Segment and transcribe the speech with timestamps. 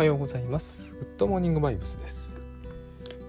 [0.00, 0.94] はようございます。
[0.94, 2.34] グッドモーニングバイブスです。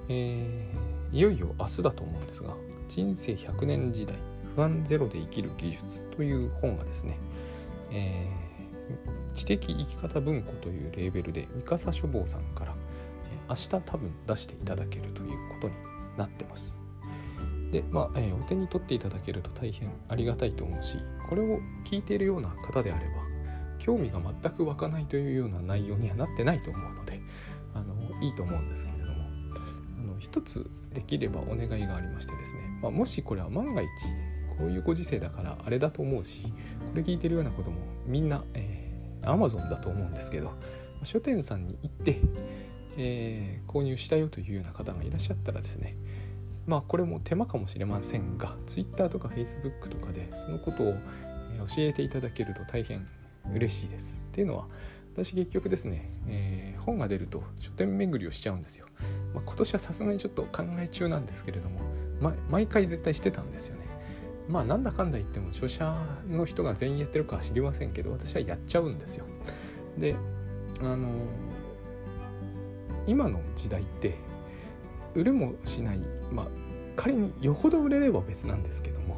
[0.07, 2.55] えー、いよいよ明日だと思うんですが
[2.87, 4.15] 人生100年時代
[4.55, 7.19] 不安ゼロで生きる技術という本がですね、
[7.91, 12.73] えー、知的生き方文庫というレーベルで三笠書房さんから
[13.49, 15.73] 明日多分出していただけるということに
[16.15, 16.77] なってます。
[17.69, 20.95] でまあ、えー、お手に取っていただけると大変ありがたいと思うし
[21.27, 23.30] これを聞いているような方であれば
[23.81, 27.19] 興味が全く湧かないというような内容にはなってないと思うので
[27.73, 29.13] あのいいと思うんですけれども
[29.99, 33.87] あの一つできればお願いがありましてですね、まあ、もしこれは万が一
[34.57, 36.49] こういうご時世だからあれだと思うしこ
[36.93, 40.51] れ聞いてるようなこともみんな、えー、Amazon だと思うんですけど
[41.03, 42.19] 書店さんに行って、
[42.97, 45.95] えー、購入したよというような方がいらっしゃったらですね
[46.67, 50.93] まあこれも手間かもしれませんが Twitter とか Facebook とかでそのことを
[51.65, 53.07] 教えていただけると大変
[53.53, 54.21] 嬉しいです。
[54.29, 54.67] っていうのは
[55.13, 58.87] 私結局ですね、えー、本が出ると書店巡りをしちゃうんですよ。
[59.33, 61.79] まあ、今年はさすがにちょっと考え中なんですけれども、
[62.19, 63.85] ま、毎回絶対してたんですよね。
[64.47, 65.95] まあなんだかんだ言っても著者
[66.29, 69.25] の人が全員やってるかは知りませんけど私はやっちゃうんですよ。
[69.97, 70.15] で
[70.81, 71.25] あの
[73.07, 74.15] 今の時代って
[75.15, 75.99] 売れもしない
[76.31, 76.47] まあ
[76.95, 79.17] 仮によほど売れれば別なんですけども、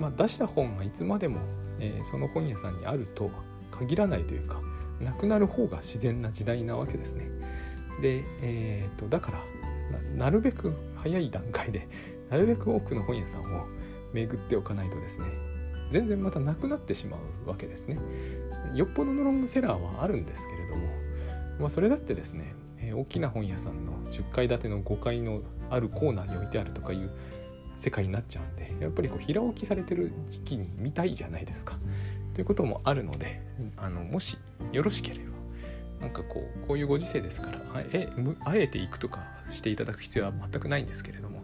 [0.00, 1.40] まあ、出した本がいつまでも
[1.82, 3.30] えー、その本屋さんにあるとは
[3.72, 4.60] 限らないというか
[5.00, 7.26] なくなる方が自然な時代なわけですね。
[8.00, 11.88] で、えーと、だからなるべく早い段階で
[12.30, 13.66] なるべく多くの本屋さんを
[14.12, 15.26] 巡っておかないとですね
[15.90, 17.98] 全然またなくなってしまうわけですね。
[18.74, 20.88] よっぽどのロングセラーはあるんですけれども、
[21.58, 27.10] まあ、それだってですね、えー、大きな本屋さんの10階建ての5階のあるコーナーに置いてあるとかいう
[27.82, 31.76] 世界になっちゃうんでやっぱりこう平置きされてる時期に見たいじゃないですか。
[32.32, 33.42] ということもあるので
[33.76, 34.38] あのもし
[34.72, 35.22] よろしければ
[36.00, 38.08] なんかこうこういうご時世ですからあえ
[38.44, 41.42] あえて行くとかしていただく必要は全くないんですけれども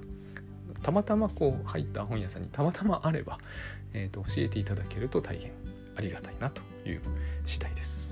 [0.82, 3.38] たまたまこう入った本屋さんにたまたまあれば、
[3.92, 5.52] えーと、教えていただけると大変
[5.96, 7.02] ありがたいなという
[7.44, 8.08] 次第です。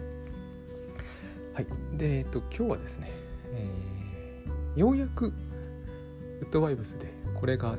[1.55, 3.11] はい、で、えっ、ー、と今日はですね、
[3.55, 7.77] えー、ようやくウッドバイブスでこれが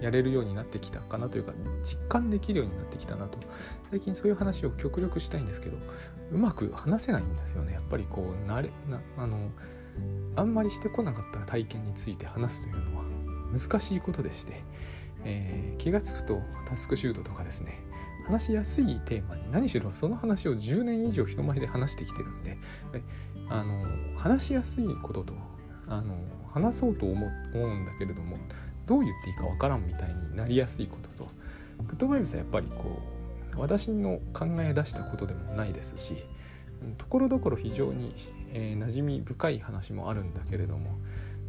[0.00, 3.38] やれるようになってきたかなというか実感できるようになってきたなと。
[3.90, 5.76] 最近そういう話を極力したいんですけど
[6.30, 7.72] うまく話せないんですよね。
[7.72, 9.50] やっぱりこう慣れなあの
[10.36, 13.04] あんまりしてこなかった体験について話すというのは
[13.52, 14.62] 難しいことでして、
[15.24, 17.80] えー、気が付くとタスクシュートとかですね
[18.26, 22.58] 話しやすいテーマに何しろその話を10年以上人前で話してきてるんで
[23.48, 23.82] あの
[24.18, 25.34] 話しやすいことと
[25.88, 26.14] あの
[26.52, 28.36] 話そうと思うんだけれども
[28.88, 31.30] どう言っていいかわからんみたいになりやすいことと
[31.86, 33.02] グッドバイブスはやっぱりこ
[33.56, 36.16] う私の考え出したことでもないですし
[36.96, 38.14] ところどころ非常に、
[38.52, 40.98] えー、馴染み深い話もあるんだけれども、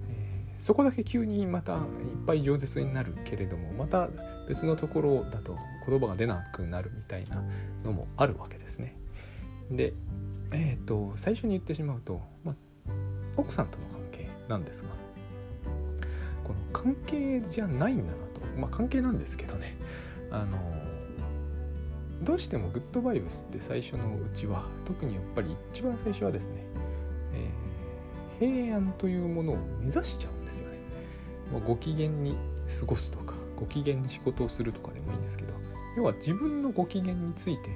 [0.10, 1.80] えー、そこだけ急にまたいっ
[2.26, 4.10] ぱい饒舌になるけれどもまた
[4.48, 5.56] 別のところだと
[5.88, 7.44] 言葉が出なくなるみたいな
[7.84, 8.96] のもあるわけですね。
[9.72, 9.94] で、
[10.52, 12.56] えーと、と最初に言ってしまうと、まあ、
[13.38, 14.90] 奥さんとの関係なんですが
[16.50, 19.78] この関係じゃないんだなとまあ関係なんですけどね
[20.32, 20.58] あの
[22.24, 26.66] どうしてもグッドバイブスって最初のうちは特にやっぱり一番最初はですね、
[28.40, 30.80] えー、平安というものを目指しちゃうんですよね。
[31.54, 32.36] まあ、ご機嫌に
[32.80, 35.54] 過ごすとかご機嫌に仕事をするとかでもいいんですけど
[35.98, 37.74] 要は自分のご機嫌について、え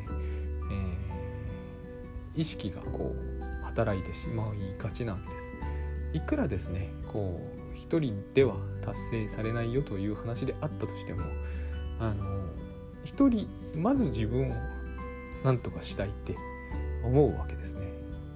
[2.37, 5.53] ー、意識がこう働いてしまいがちなんです。
[6.13, 11.21] いくらですねこう一人では達成されないよという話であったとしても
[11.99, 12.41] あの
[13.03, 14.53] 一人まず自分を
[15.43, 16.35] 何とかしたいって
[17.03, 17.87] 思うわけですね。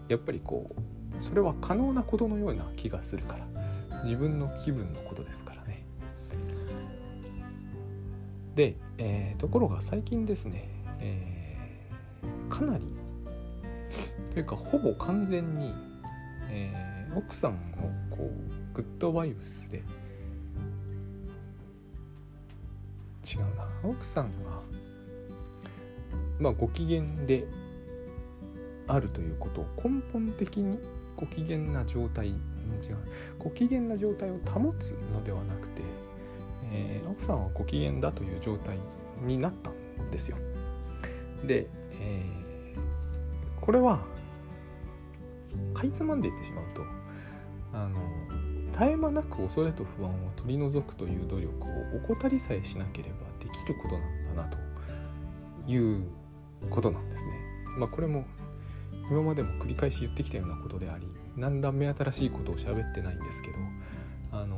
[0.08, 5.84] やっぱりこうそれは可能なことのような気がするから自分の気分のことですからね。
[8.56, 12.86] で、えー、ところが最近ですね、えー、かなり
[14.34, 15.74] というかほぼ完全に、
[16.50, 17.56] えー、奥さんを
[18.16, 19.78] こうグッドバイブスで。
[19.78, 19.82] 違
[23.38, 23.68] うな。
[23.84, 24.62] 奥さんが
[26.40, 27.48] まあご機嫌で
[28.88, 29.62] あるということ。
[29.62, 30.78] を根本的に
[31.16, 32.36] ご機嫌な状態違う。
[33.40, 35.82] ご機嫌な状態を保つのではなくて、
[36.72, 38.78] えー、奥さんはご機嫌だという状態
[39.22, 39.74] になったん
[40.12, 40.38] ですよ。
[41.44, 41.68] で、
[42.00, 42.80] えー、
[43.60, 44.06] これは
[45.74, 46.84] かいつまんでいってしまうと
[47.74, 47.98] あの
[48.80, 54.58] 絶え間なく恐れと不安を取り除くという努力を怠りさえしなければできることなんだなと
[55.68, 56.04] いう
[56.70, 57.32] ことなんですね。
[57.80, 58.26] まあ、これも
[59.10, 63.58] 今までも繰り返し言ってきたようなことであり何ら目新しいことを喋ってないんですけど
[64.32, 64.58] あの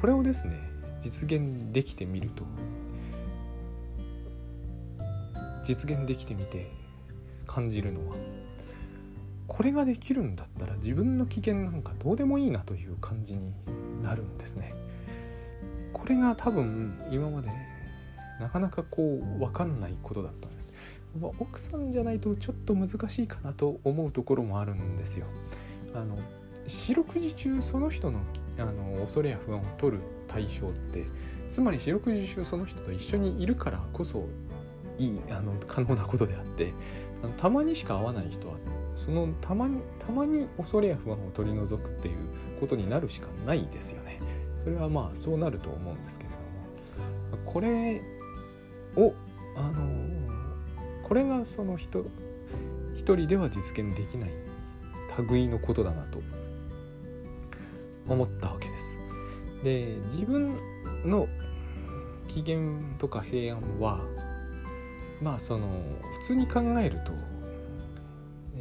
[0.00, 0.54] これをですね
[1.00, 2.44] 実現できてみると
[5.64, 6.66] 実現できてみて
[7.46, 8.16] 感じるのは
[9.52, 13.52] これができるんだったら自分の機嫌なんかどうでもいいなという感じに
[14.02, 14.72] なるんですね。
[15.92, 17.50] これが多分今まで
[18.40, 20.70] なかなかこう分かんないことだったんです。
[21.38, 25.26] 奥さんじゃないとちょっと難しいかなと思うところもあるんですよ。
[25.94, 26.16] あの
[26.66, 28.20] 四六時中その人の
[28.58, 31.04] あの恐れや不安を取る対象って
[31.50, 34.24] つまり四六時中その人と一緒にいるからこそ
[34.96, 36.72] いいあの可能なことであって
[37.22, 38.54] あのたまにしか会わない人は
[38.94, 42.16] そのたまにたまに恐れや不安を取り除くっていう
[42.60, 44.20] ことになるしかないですよね。
[44.58, 48.00] それはまあそうなると思うんですけれどもこれ
[48.96, 49.12] を
[49.56, 49.82] あの
[51.02, 52.04] これがその人
[52.94, 54.30] 一人では実現できない
[55.28, 56.22] 類のことだなと
[58.08, 58.98] 思ったわけです。
[59.64, 60.56] で自分
[61.04, 61.28] の
[62.28, 62.58] 機嫌
[62.98, 64.00] とか平安は
[65.20, 65.68] まあその
[66.20, 67.12] 普通に考えると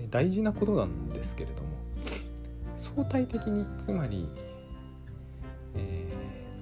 [0.10, 1.70] 大事なことなんですけれども
[2.76, 4.28] 相対的につまり、
[5.76, 6.08] え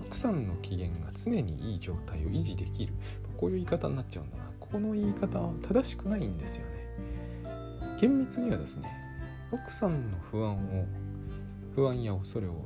[0.02, 2.94] ー、奥さんの機嫌が常にいい状態を維持できる。
[3.38, 4.44] こういう言い方になっちゃうんだな。
[4.60, 6.80] この言い方は正しくないんですよね。
[8.00, 8.90] 厳密にはですね
[9.52, 10.86] 奥さんの不安を
[11.76, 12.66] 不安や恐れを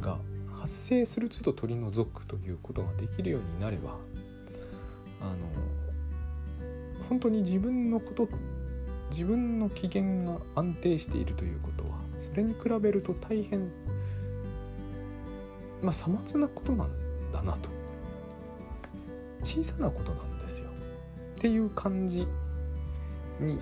[0.00, 0.18] が
[0.60, 3.96] 発生する都度取り除くということができるようになれば
[5.20, 5.36] あの
[7.08, 8.28] 本当に自分のこと
[9.12, 13.70] 自分の機嫌が安定しているということはそれに比べると大変
[15.82, 16.90] まあさまつなことなん
[17.32, 17.68] だなと。
[19.42, 20.70] 小さなことなんですよ。
[21.36, 22.26] っていう感じ
[23.40, 23.58] に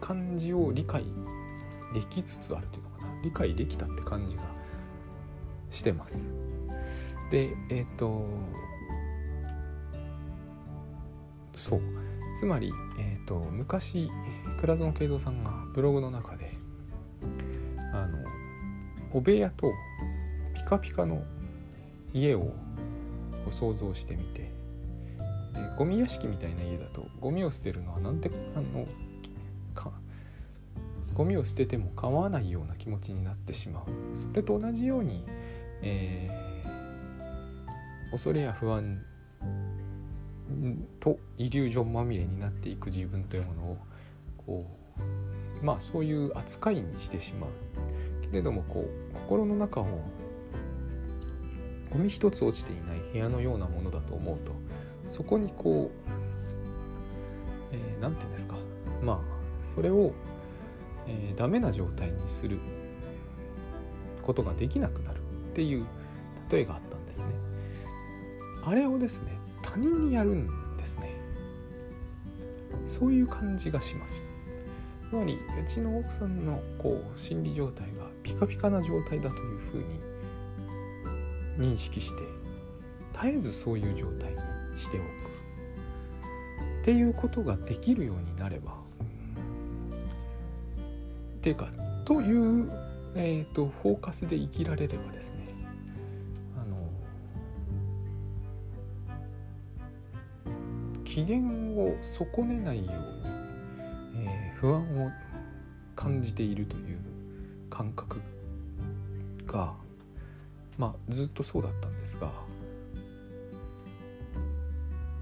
[0.00, 1.04] 感じを理解
[1.92, 3.22] できつつあるというのかな。
[3.22, 4.42] 理解できたって感じが
[5.70, 6.26] してます。
[7.30, 8.26] でえっ、ー、と
[11.54, 12.03] そう。
[12.38, 14.10] つまり、えーと、昔
[14.60, 16.52] 倉園慶三さんがブログの中で
[17.92, 18.18] あの
[19.12, 19.72] お部屋と
[20.54, 21.22] ピカピカの
[22.12, 22.52] 家を
[23.50, 24.50] 想像してみてで
[25.78, 28.86] ゴミ屋敷みたいな家だとゴミを捨てるのはなんてあの
[29.74, 29.92] か
[31.14, 34.16] ゴミを捨てても構わないような気持ちになってしまう。
[34.16, 35.24] それと同じように、
[35.82, 39.04] えー、恐れや不安
[41.00, 43.78] とイリュージョンまみれになっていく自分というものを
[44.46, 44.66] こ
[45.62, 47.50] うまあそういう扱いにしてしまう
[48.30, 50.00] けれどもこう心の中を
[51.90, 54.52] ゴミ一つ落ちていない部屋のようなものだと思うと
[55.04, 55.90] そこにこ
[57.72, 58.56] う何、えー、て言うんですか？
[59.02, 59.20] まあ
[59.74, 60.12] それを、
[61.06, 62.58] えー、ダメな状態にする
[64.22, 65.20] ことができなくなるっ
[65.54, 65.86] ていう
[66.50, 67.24] 例えがあったんですね。
[68.64, 69.32] あれをですね
[69.74, 71.10] 他人にやるんですね。
[72.86, 74.24] そういう感じがします。
[75.10, 79.82] つまりうちの奥さんのこう心理状態がピカピカな状態だというふう
[81.58, 82.22] に認識して
[83.14, 84.38] 絶えずそういう状態に
[84.78, 85.06] しておく。
[86.82, 88.74] っていうことができるようになれば。
[91.38, 91.68] っていうか
[92.04, 92.70] という、
[93.16, 95.43] えーと、とフォーカスで生きられればですね
[101.14, 101.38] 機嫌
[101.76, 105.12] を損ねないように、えー、不安を
[105.94, 106.98] 感じているという
[107.70, 108.20] 感覚
[109.46, 109.74] が
[110.76, 112.32] まあずっとそうだったんですが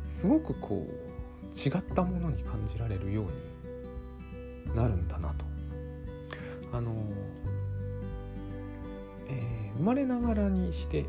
[0.08, 5.44] すごくこう違ったものに感じられるようになるんだなと。
[6.72, 6.94] あの
[9.28, 11.04] えー、生まれながらにして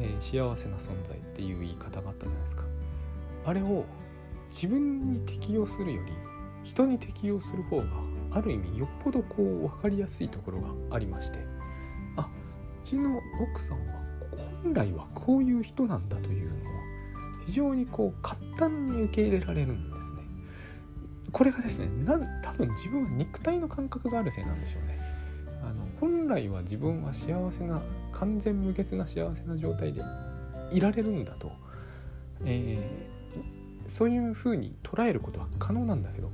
[0.00, 2.64] えー、幸せな存在っていう言い方があったじゃないですか。
[3.44, 3.84] あれを
[4.50, 6.12] 自分に適用するより
[6.62, 7.84] 人に適用する方が
[8.32, 11.38] ある意味よっぽどこう分かりやすいところがありまして。
[12.16, 14.00] あうちの奥さんは
[14.62, 16.58] 本来はこういう人なんだというのを
[17.46, 20.22] 非常にこう簡単に受け入れられるんですね。
[21.32, 24.98] これがですねなん多分自分は肉体の感覚があるせいなんでしょうね。
[25.62, 27.82] あの本来は自分は幸せな
[28.20, 30.02] 完全無欠な幸せな状態で
[30.72, 31.50] いられるんだと、
[32.44, 36.30] えー、そういうふうに捉えることは可能なんだけど。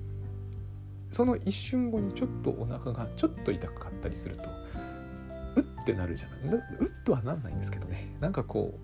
[1.11, 4.43] その一瞬後にちょっとお腹がちょっと痛かったりすると
[5.57, 6.41] うってなるじゃない。
[6.55, 6.63] うっ
[7.05, 8.15] とはなんないんですけどね。
[8.21, 8.79] なんかこ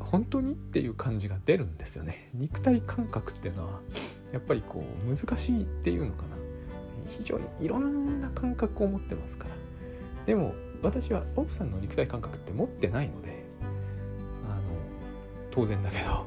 [0.00, 2.28] う本当にっていう感じが出るんですよね。
[2.34, 3.80] 肉体感覚っていうのは
[4.32, 6.36] やっぱりこう難しいっていうのかな。
[7.06, 9.54] 非常にいろんな感覚を持ってますから。
[10.26, 13.44] でも私は奥さんの肉体感覚って持ってないので
[14.48, 14.62] あの
[15.50, 16.26] 当然だけど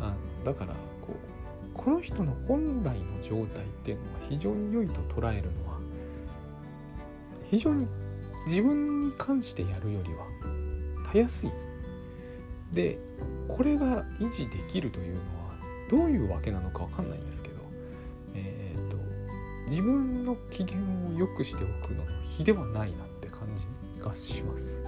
[0.00, 5.78] あのだからこうこの人の本来の状態っていうのは非常に良いと捉えるのは
[7.50, 7.86] 非常に
[8.46, 10.26] 自分に関してやるよりは
[11.10, 11.50] たやすい。
[12.72, 12.98] で
[13.46, 15.24] これが維持できるというのは
[15.90, 17.54] どういうわけなのか分かんないんですけど
[18.34, 18.96] え、ー、と
[19.68, 20.78] 自分の機嫌
[21.08, 23.13] を良くしておくのの比ではないなって
[23.44, 24.80] 感じがします。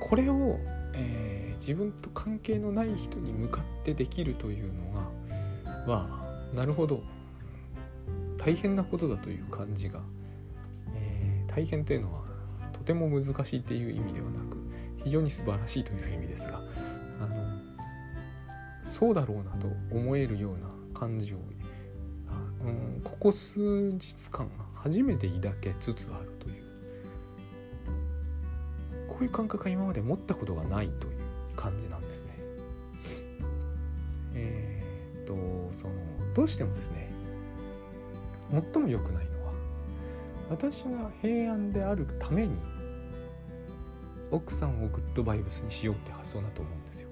[0.00, 0.58] これを、
[0.94, 4.92] えー、自分と関係のない人に向かってできるというの
[5.86, 7.00] がはなるほど。
[8.38, 10.00] 大変なことだという感じが
[10.94, 12.22] え大変というのは
[12.72, 14.56] とても難しいっていう意味ではなく
[15.04, 16.62] 非常に素晴らしいという意味ですが
[17.20, 17.36] あの
[18.84, 21.38] そうだろうなと思えるような感じを、
[22.64, 24.48] うん、ここ数日間
[24.82, 26.68] 初めて抱けつつあるという。
[29.08, 31.18] こういう感覚は今まで持ったことがないという
[31.56, 32.38] 感じなんですね。
[34.34, 35.34] えー、っと
[35.76, 35.94] その
[36.34, 37.10] どうしてもですね
[38.50, 39.52] 最も良くないのは
[40.50, 42.56] 私が平安であるために
[44.30, 47.08] 奥さんをグッドバイブスにしようって発想だと思うんですよ。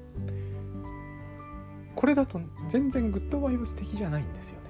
[1.97, 4.61] これだと全然グッドバイブス的じゃないんですよ。
[4.61, 4.66] ね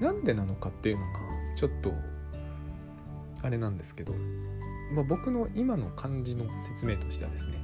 [0.00, 1.18] なんでなのかっていうのが
[1.56, 1.92] ちょっと
[3.42, 4.12] あれなんですけど、
[4.92, 7.58] まあ、僕の今の感じの説明としてはですね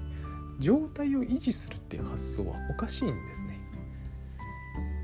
[0.61, 3.61] 状態を維持するっていう発想はおかしいんですね。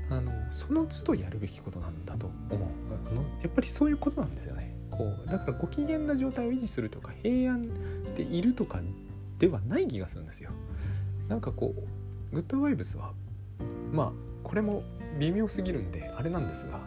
[0.09, 2.69] あのその都度やるべきことなんだと思う。
[3.09, 4.75] あのやっぱりそういうことなんですよね。
[4.89, 7.69] こうだからご機嫌な状態を維持するとか平安
[8.15, 8.81] でいるとか
[9.39, 10.51] ではない気がするんですよ。
[11.27, 11.73] なんかこ
[12.31, 13.13] うグッドバイブスは
[13.91, 14.11] まあ
[14.43, 14.83] これも
[15.19, 16.79] 微妙すぎるんであれなんですが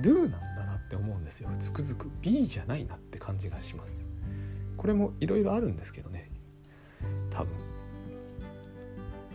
[0.00, 1.50] Do なんだなって思うんですよ。
[1.58, 2.10] つくづく。
[2.22, 3.92] B じゃないなって感じがします。
[4.76, 6.30] これもいろいろあるんですけどね。
[7.30, 7.48] 多分。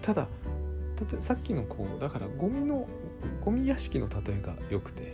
[0.01, 0.27] ただ
[1.19, 2.87] さっきのこうだからゴミの
[3.43, 5.13] ゴミ屋敷の例えが良くて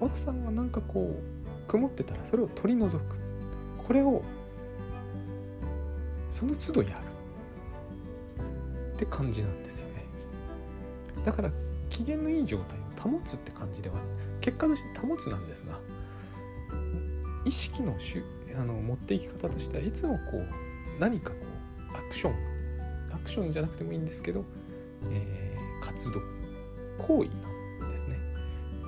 [0.00, 3.18] 奥さんがなんかこう曇ってたらそれを取り除く。
[3.86, 4.22] これを
[6.30, 6.94] その都度やる。
[8.94, 10.04] って感じなんですよね。
[11.24, 11.50] だから
[11.90, 13.96] 機嫌のいい状態を保つって感じでは
[14.44, 15.78] 結果として保つなんですが
[17.46, 18.24] 意識のしゅ
[18.58, 20.46] あの持っていき方としてはいつもこう
[21.00, 21.36] 何かこ
[21.94, 22.34] うアクション
[23.14, 24.44] アクションじゃなくてもいいんですけど
[25.12, 26.20] えー、活動
[26.98, 27.28] 行為
[27.80, 28.18] なんですね。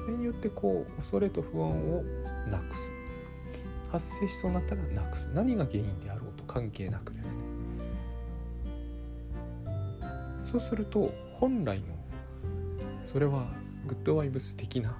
[0.05, 2.03] それによってこう恐れと不安を
[2.51, 2.91] なくす。
[3.91, 5.29] 発生しそうになったらなくす。
[5.35, 7.33] 何が原因であろうと関係なくですね。
[10.43, 11.87] そうすると本来の
[13.13, 13.53] それは
[13.87, 14.97] グッドワイブス的な、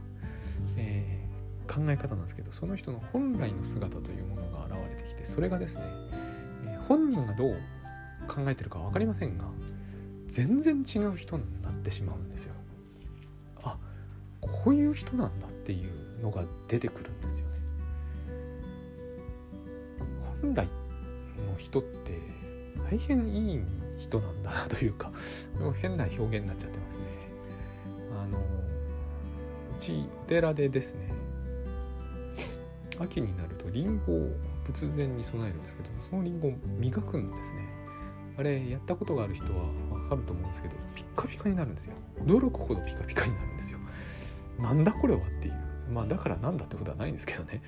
[1.77, 5.83] 考え方なんですけどその人の本来の姿というものが現れてきてそれがですね、
[6.69, 7.57] え、本人がどう
[8.27, 9.45] 考えてるか分かりませんが
[10.27, 12.55] 全然違う人になってしまうんですよ。
[13.63, 13.77] あ
[14.41, 17.53] こういう人なんだっていうのが出てくるんですよね。
[20.43, 22.19] 本来の人って
[22.91, 23.61] 大変いい
[23.99, 25.13] 人なんだなというか
[25.81, 27.05] 変な表現になっちゃってますね。
[28.19, 28.43] あのう
[29.79, 31.16] ちお寺でですね
[32.99, 34.31] 秋になるとりんごを
[34.65, 37.69] 仏前に備えるんですけどそのりんごを磨くんですね。
[38.39, 39.51] あれやったことがある人は
[39.91, 41.95] 分かると思うんですけどピッカピカになるんですよ。
[42.23, 43.79] 驚くほどピカピカになるんですよ。
[44.59, 45.55] なんだこれはっていう。
[45.93, 47.63] まあだからなんだってことはないんですけどね。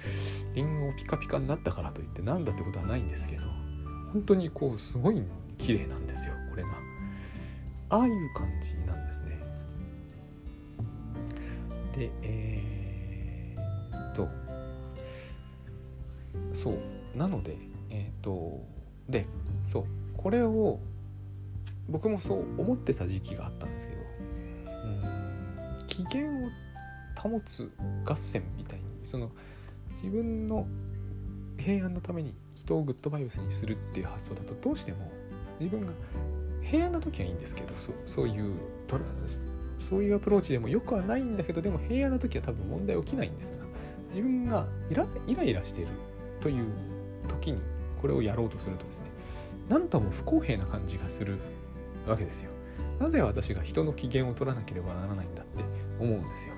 [0.54, 3.42] リンゴピカピカになったからといってなんだってことはないんですけど
[4.12, 5.22] 本当にこうすごい
[5.56, 6.70] 綺麗なんですよこれが。
[7.90, 9.38] ああいう感じなんですね。
[11.96, 12.47] でえ
[16.52, 17.18] そう。
[17.18, 17.56] なので
[17.90, 18.60] えー、っと
[19.08, 19.26] で
[19.66, 19.84] そう。
[20.16, 20.80] これを
[21.88, 24.00] 僕もそう思ってた時期があったんですけど
[24.84, 26.50] うん機嫌を
[27.16, 27.70] 保つ
[28.04, 29.30] 合戦みたいにその
[30.02, 30.66] 自分の
[31.56, 35.10] 平安のために人をグッドバイブスにするっていう発想だとどうしても
[35.58, 35.92] 自分が
[36.62, 38.54] 平安な時はいいんですけどそそういう
[38.86, 39.04] トラ
[39.78, 43.64] そういうアプローチでもよくはないんだけどでも平安な時は多分問題起きないんですが
[44.08, 45.90] 自分がイライライラしている
[46.48, 46.64] という
[47.28, 47.60] 時に
[48.00, 49.04] これをやろうとするとですね
[49.68, 51.36] 何とも不公平な感じがする
[52.06, 52.50] わけですよ。
[52.98, 55.62] なぜ私が人の機嫌を取らなければならないんだって
[56.00, 56.54] 思うんですよ。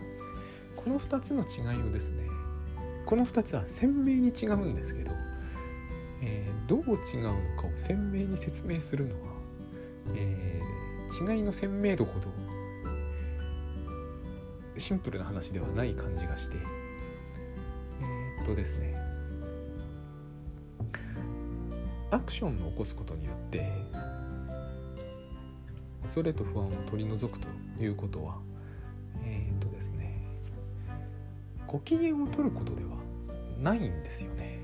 [0.76, 2.22] この2つの違いをですね
[3.04, 5.10] この2つは鮮明に違うんですけど、
[6.22, 9.28] えー、どう違うのかを鮮明に説明するのは、
[10.14, 12.28] えー、違いの鮮明度ほど
[14.78, 16.58] シンプルな話ではない感じがして
[18.00, 19.09] えー、っとですね
[22.10, 23.70] アクションを起こすことによって
[26.02, 27.46] 恐れと不安を取り除くと
[27.82, 28.38] いうことは
[29.22, 30.20] えっ、とですね
[31.66, 32.90] ご機嫌を取ることでは
[33.60, 34.58] ないんですよね。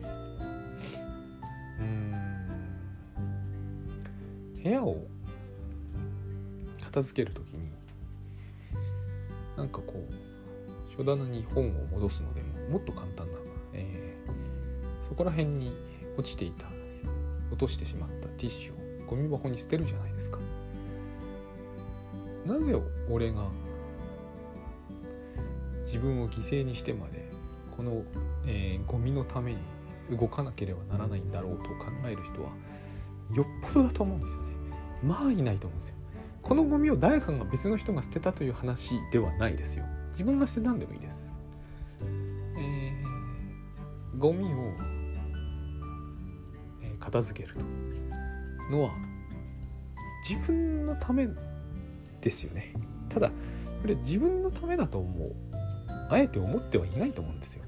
[1.78, 2.12] うん。
[4.62, 5.06] 部屋を
[6.82, 7.70] 片付ける時に
[9.56, 13.38] なんかこう書棚に本を戻すのでももっと簡単な、
[13.74, 15.72] えー、そこら辺に
[16.16, 16.66] 落ちていた
[17.50, 20.38] 落としてしまったティッシュをゴミ箱に捨てるじゃないですか。
[22.46, 22.74] なぜ
[23.10, 23.48] 俺が
[25.84, 27.28] 自分を犠牲にしてまで
[27.76, 28.02] この、
[28.46, 29.58] えー、ゴミのために
[30.10, 31.68] 動かなければならないんだろうと考
[32.06, 32.50] える人は
[33.34, 34.48] よっぽどだと思うんですよね。
[35.02, 35.96] まあいないと思うんですよ。
[36.42, 39.84] このゴミを誰かが別の人が捨てたという話ではないですよ。
[40.12, 41.32] 自分が捨てたんでもいいです、
[42.56, 44.72] えー、ゴミを、
[47.06, 47.54] 片付ける
[48.70, 48.90] のは
[50.28, 51.28] 自分のため
[52.20, 52.72] ですよね。
[53.08, 55.32] ただこれ自分のためだと思う
[56.10, 57.64] あえて思ってはいないと思うんですよ。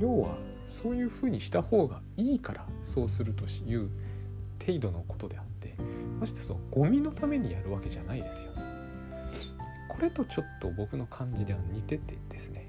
[0.00, 3.90] 要はそういうふうにした方がいいからそうするという
[4.66, 5.74] 程度のことであって
[6.18, 8.52] ましてそのゴミのためにやるわけじゃないですよ。
[9.88, 12.66] これとちょっと僕の感じでは似ててですね。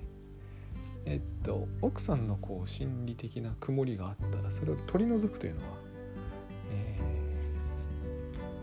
[1.06, 5.85] えっと奥さんのこう心理的な曇りがあったらそれを取り除くというのは、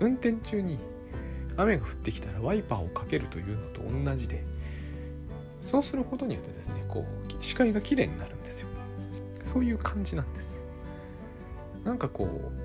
[0.02, 0.78] 運転中に
[1.56, 4.44] 雨が降ってきたらワイパーをかけるというのと同じで
[5.60, 8.68] そうすることによってですねこう視界が綺麗になるんですよ。
[9.44, 10.58] そういう感じなんです。
[11.84, 12.62] なんかこう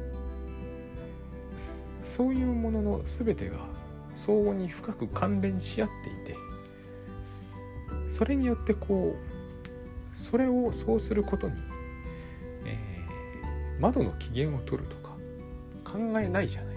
[2.01, 3.58] そういうものの全てが
[4.15, 5.89] 相互に深く関連し合っ
[6.25, 6.39] ていて
[8.10, 11.56] それによってこうそれをそうすることに、
[12.65, 15.15] えー、窓の機嫌を取るとか
[15.84, 16.77] 考えないじゃない。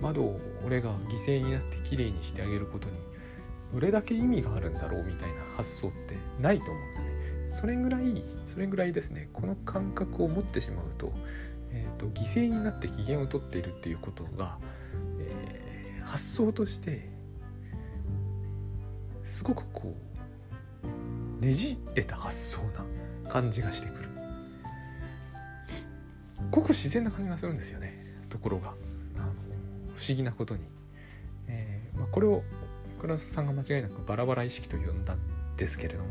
[0.00, 2.94] 窓を俺が犠牲になってきれいにしてあげることに
[3.72, 7.10] どれだけ意味があるんだろうみたいな発想ってないと思うんですね。
[7.50, 9.28] それぐらいそれぐらいですね。
[9.32, 11.12] この感覚を持ってしまうと
[11.72, 14.58] えーと、犠牲になって機嫌を取っているっていうことが、
[15.20, 17.08] えー、発想として
[19.24, 19.94] すごくこ
[21.40, 22.60] うねじれた発想
[23.24, 24.10] な感じがしてくる。
[26.50, 28.74] ごく自然な感じがするんですよねところが。
[30.00, 30.64] 不思議なことに、
[31.46, 32.42] えーまあ、これを
[33.00, 35.18] 倉田さんが間違いなくバラバラ意識と呼んだん
[35.58, 36.06] ですけれども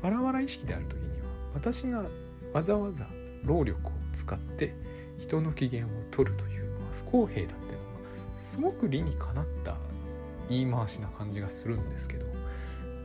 [0.00, 2.04] バラバラ意識である時には私が
[2.52, 3.06] わざわざ
[3.44, 4.72] 労力を使って
[5.18, 9.76] 人の機嫌を取るというのは不公平だっていうのがすごく理にかなった
[10.48, 12.26] 言い回しな感じがするんですけど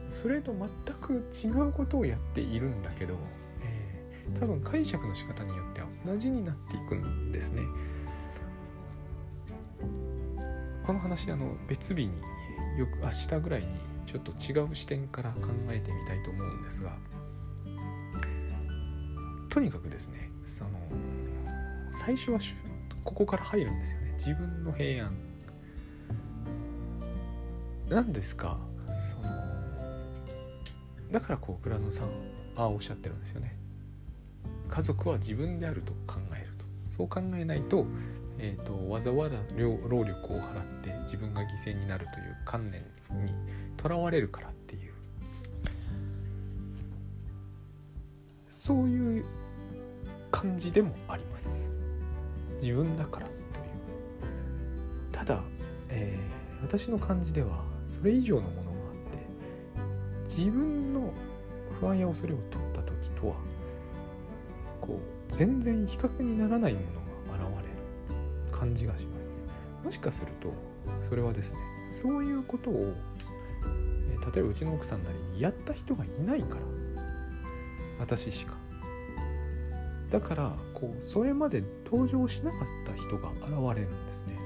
[0.07, 3.15] それと全く違うことをやっているんだけど、
[3.63, 7.63] えー、多分解釈の仕方によっては同じになっていくんですね。
[10.85, 12.13] この話あの別日に
[12.77, 13.67] よく明日ぐらいに
[14.05, 16.91] ちょっと違う視点から考えてみたいと思うんですが
[19.49, 20.71] とにかくですねその
[21.91, 22.39] 最初は
[23.03, 24.13] ここから入るんですよね。
[24.13, 25.13] 自分の平安。
[27.89, 28.57] 何ですか
[29.11, 29.23] その
[31.11, 32.07] だからこう倉野さん
[32.55, 33.55] ああおっしゃってるんですよね。
[34.69, 36.65] 家族は自分であると考えると。
[36.87, 37.85] そう考えないと,、
[38.45, 42.81] えーと、わざわざ労力を払って自分が犠牲になるという観念
[43.25, 43.33] に
[43.77, 44.91] とらわれるからっていう。
[48.49, 49.25] そういう
[50.29, 51.69] 感じでもあります。
[52.61, 53.39] 自分だからという。
[55.13, 55.41] ただ、
[55.87, 61.13] えー、私の感じではそれ以上のものがあって自分の
[61.79, 63.35] 不安や恐れを取った時とは
[64.81, 64.99] こ
[65.31, 67.02] う全然比較にならないもの
[68.63, 69.37] 感じがします。
[69.83, 70.53] もしかすると
[71.09, 71.59] それはですね
[72.01, 72.93] そういうことを、
[74.33, 76.61] 例えばうちの奥さんなりにやった人がいないから
[77.99, 78.53] 私しか。
[80.09, 84.37] だからこうそれまで登場しなかった人が現れるんですね。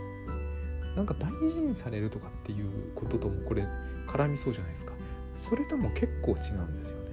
[0.96, 3.64] なんか大事にされるとかっていうことともこれ
[4.08, 4.94] 絡みそうじゃないですか。
[5.34, 7.12] それとも結構違うんですよね。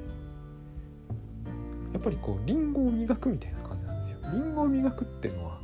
[1.92, 4.18] やっぱりこうリンゴを磨くみたいな感じなんですよ。
[4.32, 5.60] リンゴを磨くっていうのは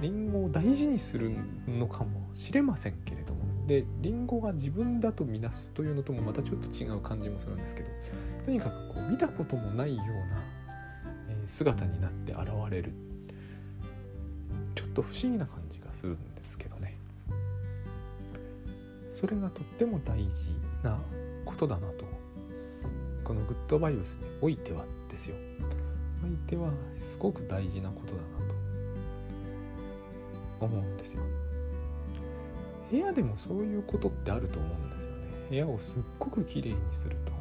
[0.00, 1.30] リンゴを大事にする
[1.66, 3.66] のかもしれませんけれども。
[3.66, 7.88] でリンゴが自分だとみなすというのともまたちょっと違う感じもするんですけど。
[8.44, 12.92] とにかくこう見たこともないような姿になって現れる。
[14.74, 16.96] ちょっと不思議な感じがするんですけどね。
[19.08, 20.50] それがとっても大事
[20.82, 20.98] な
[21.44, 22.04] ことだなと。
[23.24, 25.36] このグッドバイブスにおいてはですよ。
[26.24, 28.65] おいてはすごく大事なことだなと。
[30.60, 31.22] 思うんですよ。
[32.90, 35.16] 部屋でもそういうことってあると思うんですよね。
[35.50, 37.32] 部屋をすっごく綺麗にすると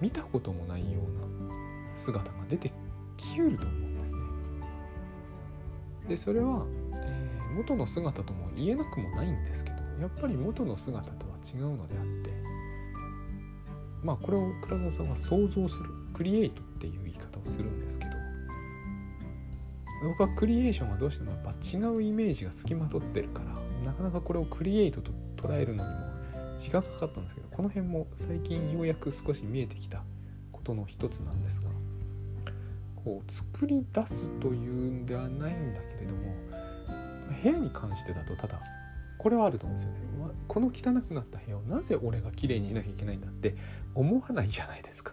[0.00, 1.54] 見たこともないような
[1.94, 2.72] 姿が出て
[3.16, 4.20] きうると思うんですね。
[6.08, 12.30] でそれは、えー、元の姿とも言えなくもないんですけどやっぱり元の姿とは違うのであって
[14.02, 18.10] まあこれを倉澤さんは想像するクリエイトっていう言い方をするんですけど
[20.02, 25.96] 僕はクリエーションはどうしてもやっぱ違うイメージがつきまとってるからなかなかこれをクリエイトと捉えるのにも
[26.58, 30.02] 時間かかったんですけどこの辺も最近ようやく少し見えてきた
[30.52, 31.68] ことの一つなんですが
[33.04, 36.34] こう作り出すというんではないんだけれども
[37.42, 38.60] 部屋に関してだとただ
[39.18, 40.00] これはあると思うんですよね。
[40.48, 43.54] この汚くなった部屋をなぜ俺が綺麗にしなきゃいけないんだって
[43.94, 45.12] 思わないじゃないですか。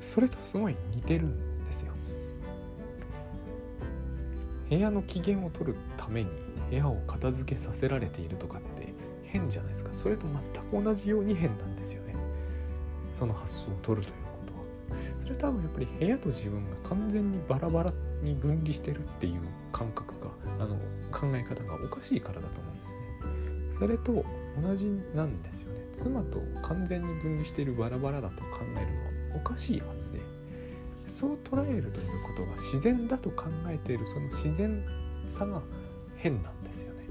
[0.00, 1.53] それとすごい似てるん
[4.74, 6.30] 部屋の機嫌を取るために
[6.68, 9.92] 部屋を片付けさせられているとかって変じゃないですか。
[9.92, 12.16] それと全く同じように変なんですよね。
[13.12, 14.38] その発想を取るというこ
[14.88, 15.00] とは。
[15.22, 20.74] それ多分やっぱり部屋と自分が完全にバラバラに分離してるっていう感覚があの
[21.12, 23.78] 考え方がおかしいからだと思うんですね。
[23.78, 24.24] それと
[24.60, 25.86] 同じなんですよね。
[25.92, 28.92] 妻と完全に分離しているバラバラだと考える
[29.28, 30.20] のはおかしいはずで
[31.14, 34.84] そう捉えるということが自然だと考えているその自然
[35.26, 35.62] さが
[36.16, 37.06] 変なんですよね。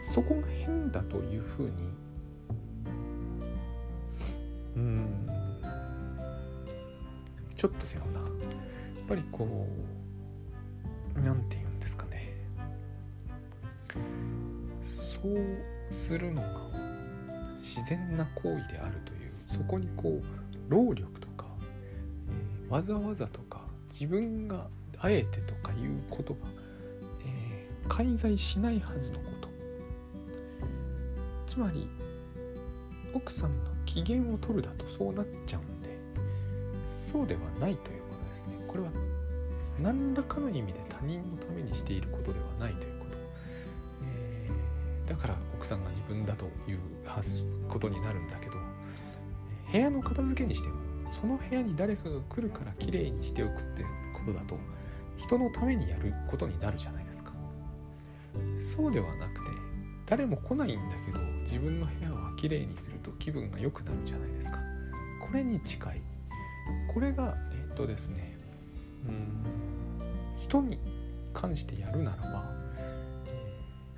[0.00, 1.72] そこが変だというふうに
[4.76, 5.26] うん
[7.54, 9.68] ちょっと違うなやっぱりこ
[11.16, 12.34] う何て言うんですかね
[14.80, 16.70] そうするのが
[17.60, 21.25] 自然な行為であるというそこにこう労力と、
[22.68, 24.66] わざわざとか自分が
[24.98, 26.40] あえてとかいうことが、
[27.24, 29.48] えー、介在しないはずのこと。
[31.46, 31.88] つまり
[33.14, 35.88] 奥さんの機嫌を取るだとそうなっちゃうんで
[36.84, 38.64] そうではないということですね。
[38.68, 38.90] これは
[39.80, 43.16] 何らかの意味で他人のためにしていることではないということ、
[44.02, 46.78] えー、だから奥さんが自分だという
[47.68, 48.52] ことになるんだけど
[49.72, 50.74] 部屋の片付けにしても
[51.10, 53.88] その部屋に誰かが来るから綺麗にしておくってこ
[54.26, 54.58] とだと
[55.16, 57.32] 人のためにやることになるじゃないですか。
[58.76, 59.40] そうではなくて
[60.06, 64.58] 誰も来ないんだけど自分の部屋は綺麗にすると気分が良くなるじゃないですか。
[65.20, 66.02] これに近い。
[66.92, 68.36] これがえっとですね
[69.08, 69.42] うん
[70.36, 70.78] 人に
[71.32, 72.44] 関してやるならば、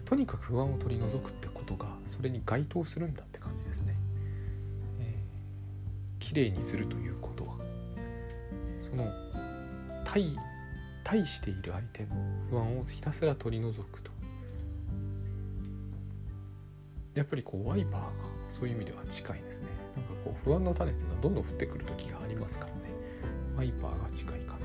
[0.04, 3.37] とにかく不安を取り除くってことがそれに該当するんだって。
[6.28, 7.56] ー、綺麗にするということは
[8.90, 9.06] その
[10.04, 10.36] 対
[11.04, 12.08] 対している相手の
[12.50, 14.10] 不安をひたすら取り除くと。
[17.14, 18.10] やっぱりこうワイパーが
[18.48, 19.66] そういう意味では近いですね。
[19.96, 22.80] なんかこう不安の種っていうのはどんどん降ってくる時がありますからね。
[23.56, 24.58] ワイパーが近いかな。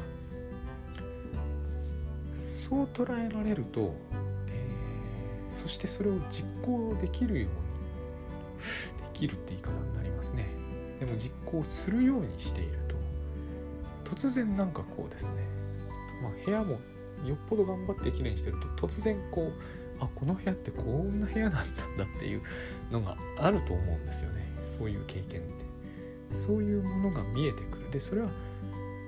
[2.36, 3.96] そう捉えられると、
[4.50, 10.63] えー、そしてそれを実行できるようにできるって言い方になりますね。
[11.04, 12.96] でも実行するようにしていると。
[14.16, 15.32] 突然なんかこうですね、
[16.22, 16.80] まあ、部屋も
[17.26, 19.52] よっぽど頑張ってきれいにしてると突然こ
[20.00, 22.42] うあこの部屋ってこんな部屋なんだっていう
[22.92, 24.48] のがあると思うんですよね。
[24.66, 25.52] そういう経験って。
[26.36, 27.92] そういうものが見えてくる。
[27.92, 28.30] でそれは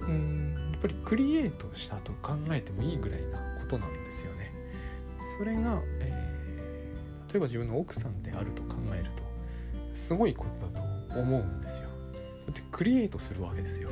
[0.02, 4.52] うんやっぱりクリエイトしたと考えてもいいぐらいなことなんですよね。
[5.38, 9.24] それが、えー、例えば自分の奥さんであると考えると
[9.94, 11.89] すごいことだと思うんですよ。
[12.47, 13.89] だってクリエイトするわけですよ。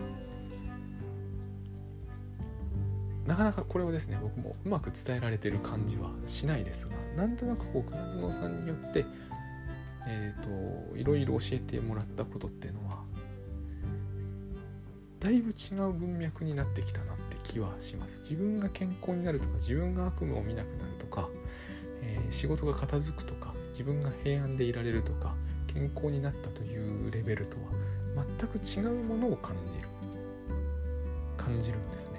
[3.26, 9.06] なかなかこれをですね僕もうまく伝えられてる感じはしないですがなんとなくこう熊園さんによって
[10.06, 13.04] えーと、いろいろ教えてもらったことっていうのは
[15.20, 18.20] だいぶ違う文脈になってきたなって気はします。
[18.30, 21.30] 自分が健康になるとか自分が悪夢を見なくなるとか、
[22.02, 25.34] えー、仕事が片付くとか自分が平安でいられるとか
[25.74, 29.88] 健康になったというレベルとは全く違うものを感じる
[31.38, 32.13] 感じるんですね。